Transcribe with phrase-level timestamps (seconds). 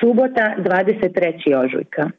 [0.00, 1.54] Subota 23.
[1.64, 2.10] ožujka.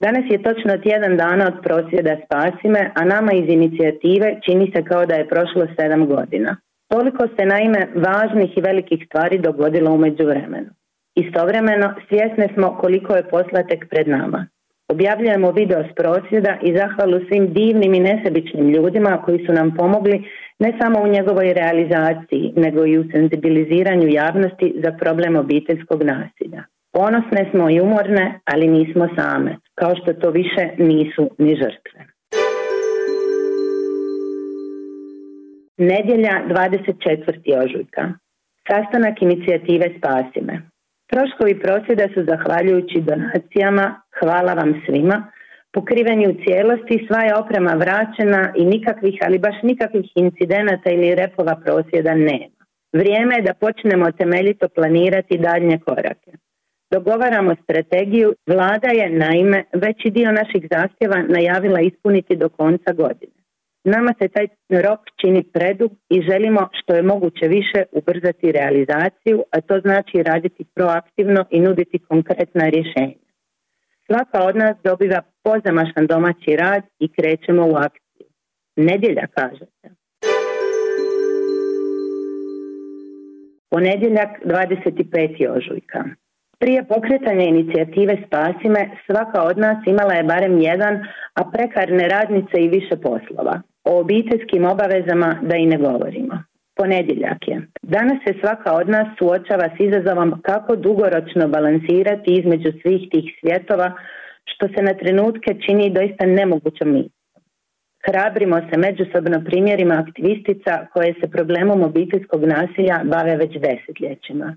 [0.00, 5.06] Danas je točno tjedan dana od prosvjeda Spasime, a nama iz inicijative čini se kao
[5.06, 6.56] da je prošlo sedam godina.
[6.88, 10.70] Toliko se naime važnih i velikih stvari dogodilo u međuvremenu.
[11.14, 14.46] Istovremeno svjesne smo koliko je posla tek pred nama.
[14.88, 20.24] Objavljujemo video s prosvjeda i zahvalu svim divnim i nesebičnim ljudima koji su nam pomogli
[20.58, 26.62] ne samo u njegovoj realizaciji, nego i u senzibiliziranju javnosti za problem obiteljskog nasilja.
[27.00, 32.00] Ponosne smo i umorne, ali nismo same, kao što to više nisu ni žrtve.
[35.76, 37.64] Nedjelja 24.
[37.64, 38.12] ožujka.
[38.68, 40.54] Sastanak inicijative Spasime.
[41.10, 45.32] Troškovi prosvjeda su zahvaljujući donacijama, hvala vam svima,
[45.72, 51.54] pokriveni u cijelosti, sva je oprema vraćena i nikakvih, ali baš nikakvih incidenata ili repova
[51.64, 52.58] prosvjeda nema.
[52.92, 56.47] Vrijeme je da počnemo temeljito planirati daljnje korake.
[56.90, 63.32] Dogovaramo strategiju, vlada je naime veći dio naših zahtjeva najavila ispuniti do konca godine.
[63.84, 64.46] Nama se taj
[64.86, 70.64] rok čini predug i želimo što je moguće više ubrzati realizaciju, a to znači raditi
[70.74, 73.28] proaktivno i nuditi konkretna rješenja.
[74.06, 78.26] Svaka od nas dobiva pozamašan domaći rad i krećemo u akciju.
[78.76, 79.88] Nedjelja kažete.
[83.70, 85.56] Ponedjeljak 25.
[85.56, 86.04] ožujka.
[86.60, 90.94] Prije pokretanja inicijative Spasime svaka od nas imala je barem jedan,
[91.34, 93.60] a prekarne radnice i više poslova.
[93.84, 96.42] O obiteljskim obavezama da i ne govorimo.
[96.76, 97.62] Ponedjeljak je.
[97.82, 103.92] Danas se svaka od nas suočava s izazovom kako dugoročno balansirati između svih tih svjetova,
[104.44, 107.18] što se na trenutke čini doista nemogućom misijom.
[108.06, 114.56] Hrabrimo se međusobno primjerima aktivistica koje se problemom obiteljskog nasilja bave već desetljećima.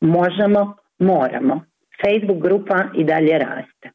[0.00, 1.64] Možemo, moramo.
[2.04, 3.90] Facebook grupa i dalje raste.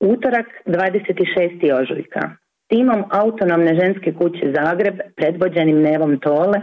[0.00, 1.82] Utorak 26.
[1.82, 2.30] ožujka.
[2.68, 6.60] Timom Autonomne ženske kuće Zagreb, predvođenim Nevom Tole,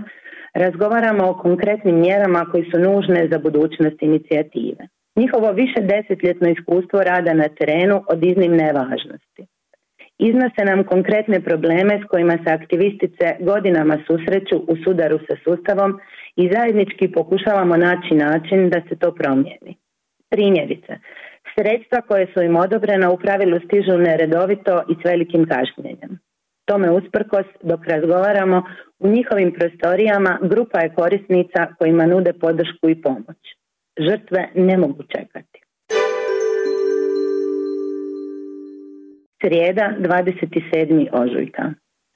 [0.53, 4.87] razgovaramo o konkretnim mjerama koji su nužne za budućnost inicijative.
[5.15, 9.52] Njihovo više desetljetno iskustvo rada na terenu od iznimne važnosti.
[10.29, 15.99] Iznose nam konkretne probleme s kojima se aktivistice godinama susreću u sudaru sa sustavom
[16.35, 19.77] i zajednički pokušavamo naći način da se to promijeni.
[20.29, 20.93] Primjerice,
[21.55, 26.19] sredstva koje su im odobrena u pravilu stižu neredovito i s velikim kašnjenjem.
[26.65, 28.63] Tome usprkos, dok razgovaramo,
[28.99, 33.41] u njihovim prostorijama grupa je korisnica kojima nude podršku i pomoć.
[33.99, 35.62] Žrtve ne mogu čekati.
[39.45, 41.07] Srijeda 27.
[41.11, 41.63] ožujka.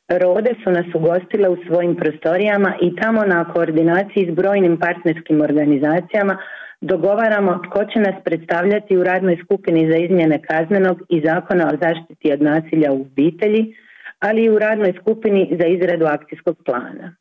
[0.09, 6.37] Rode su nas ugostile u svojim prostorijama i tamo na koordinaciji s brojnim partnerskim organizacijama
[6.81, 12.33] dogovaramo tko će nas predstavljati u radnoj skupini za izmjene kaznenog i zakona o zaštiti
[12.33, 13.75] od nasilja u obitelji,
[14.19, 17.15] ali i u radnoj skupini za izradu akcijskog plana.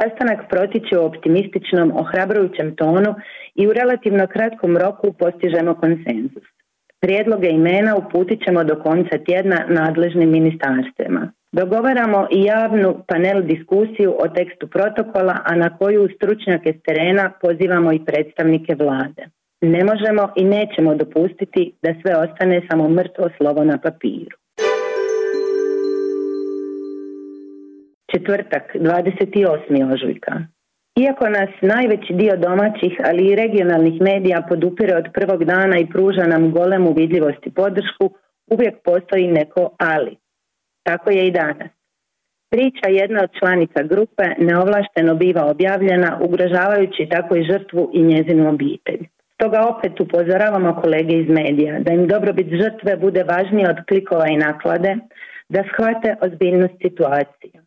[0.00, 3.14] Sastanak protiče u optimističnom, ohrabrujućem tonu
[3.54, 6.44] i u relativno kratkom roku postižemo konsenzus.
[7.06, 11.32] Prijedloge imena uputit ćemo do konca tjedna nadležnim ministarstvima.
[11.52, 17.92] Dogovaramo i javnu panel diskusiju o tekstu protokola, a na koju stručnjake s terena pozivamo
[17.92, 19.22] i predstavnike vlade.
[19.60, 24.36] Ne možemo i nećemo dopustiti da sve ostane samo mrtvo slovo na papiru.
[28.12, 29.94] Četvrtak, 28.
[29.94, 30.32] ožujka.
[31.00, 36.26] Iako nas najveći dio domaćih, ali i regionalnih medija podupire od prvog dana i pruža
[36.26, 38.14] nam golemu vidljivost i podršku,
[38.46, 40.16] uvijek postoji neko ali.
[40.82, 41.70] Tako je i danas.
[42.50, 49.02] Priča jedna od članica grupe neovlašteno biva objavljena, ugrožavajući tako i žrtvu i njezinu obitelj.
[49.34, 54.36] Stoga opet upozoravamo kolege iz medija da im dobrobit žrtve bude važnije od klikova i
[54.36, 54.96] naklade,
[55.48, 57.61] da shvate ozbiljnost situacije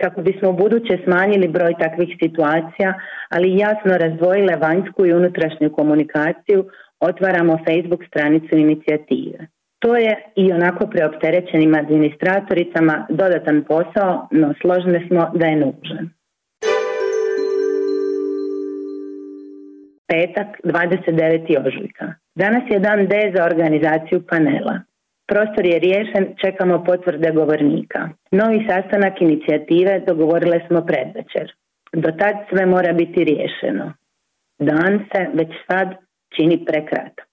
[0.00, 2.94] kako bismo u buduće smanjili broj takvih situacija,
[3.28, 6.64] ali jasno razdvojile vanjsku i unutrašnju komunikaciju,
[7.00, 9.38] otvaramo Facebook stranicu inicijative.
[9.78, 16.10] To je i onako preopterećenim administratoricama dodatan posao, no složne smo da je nužan.
[20.08, 21.66] Petak, 29.
[21.66, 22.14] ožujka.
[22.34, 24.80] Danas je dan D za organizaciju panela.
[25.30, 28.08] Prostor je riješen, čekamo potvrde govornika.
[28.30, 31.52] Novi sastanak inicijative dogovorile smo predvečer.
[31.92, 33.92] Do tad sve mora biti riješeno.
[34.58, 35.88] Dan se već sad
[36.36, 37.29] čini prekratak.